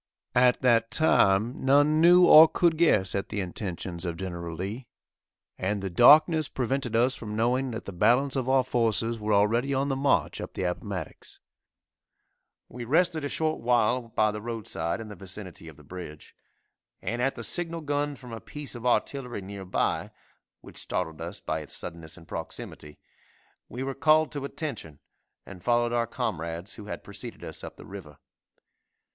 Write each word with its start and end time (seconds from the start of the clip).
At 0.33 0.61
that 0.63 0.89
time 0.89 1.63
none 1.63 2.01
knew 2.01 2.25
or 2.25 2.47
could 2.47 2.75
guess 2.79 3.13
at 3.13 3.29
the 3.29 3.39
intentions 3.39 4.03
of 4.03 4.17
Gen. 4.17 4.55
Lee, 4.57 4.87
and 5.59 5.79
the 5.79 5.91
darkness 5.91 6.49
prevented 6.49 6.95
us 6.95 7.13
from 7.13 7.35
knowing 7.35 7.69
that 7.69 7.85
the 7.85 7.91
balance 7.91 8.35
of 8.35 8.49
our 8.49 8.63
forces 8.63 9.19
were 9.19 9.31
already 9.31 9.75
on 9.75 9.89
the 9.89 9.95
march, 9.95 10.41
up 10.41 10.55
the 10.55 10.63
Appomattox. 10.63 11.37
We 12.67 12.83
rested 12.83 13.23
a 13.23 13.29
short 13.29 13.59
while 13.61 14.01
by 14.07 14.31
the 14.31 14.41
roadside 14.41 14.99
in 15.01 15.07
the 15.07 15.15
vicinity 15.15 15.67
of 15.67 15.77
the 15.77 15.83
bridge, 15.83 16.35
and 16.99 17.21
at 17.21 17.35
the 17.35 17.43
signal 17.43 17.81
gun 17.81 18.15
from 18.15 18.33
a 18.33 18.41
piece 18.41 18.73
of 18.73 18.87
artillery 18.87 19.41
near 19.43 19.65
by, 19.65 20.09
which 20.61 20.79
startled 20.79 21.21
us 21.21 21.39
by 21.39 21.59
its 21.59 21.75
suddenness 21.75 22.17
and 22.17 22.27
proximity, 22.27 22.97
we 23.69 23.83
were 23.83 23.93
called 23.93 24.31
to 24.31 24.45
attention 24.45 24.97
and 25.45 25.63
followed 25.63 25.93
our 25.93 26.07
comrades 26.07 26.73
who 26.73 26.85
had 26.85 27.03
preceded 27.03 27.43
us 27.43 27.63
up 27.63 27.77
the 27.77 27.85
river. 27.85 28.17